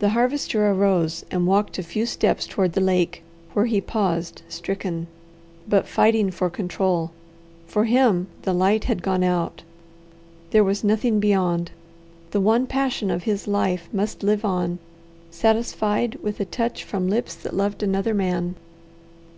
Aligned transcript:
The 0.00 0.10
Harvester 0.10 0.70
arose 0.70 1.24
and 1.30 1.46
walked 1.46 1.78
a 1.78 1.82
few 1.82 2.04
steps 2.04 2.46
toward 2.46 2.74
the 2.74 2.80
lake, 2.82 3.22
where 3.54 3.64
he 3.64 3.80
paused 3.80 4.42
stricken, 4.50 5.06
but 5.66 5.88
fighting 5.88 6.30
for 6.30 6.50
control. 6.50 7.10
For 7.66 7.86
him 7.86 8.26
the 8.42 8.52
light 8.52 8.84
had 8.84 9.00
gone 9.02 9.22
out. 9.22 9.62
There 10.50 10.62
was 10.62 10.84
nothing 10.84 11.20
beyond. 11.20 11.70
The 12.32 12.40
one 12.42 12.66
passion 12.66 13.10
of 13.10 13.22
his 13.22 13.48
life 13.48 13.88
must 13.94 14.22
live 14.22 14.44
on, 14.44 14.78
satisfied 15.30 16.18
with 16.22 16.38
a 16.38 16.44
touch 16.44 16.84
from 16.84 17.08
lips 17.08 17.34
that 17.36 17.56
loved 17.56 17.82
another 17.82 18.12
man. 18.12 18.56